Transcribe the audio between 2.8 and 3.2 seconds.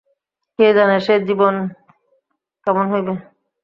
হইবে?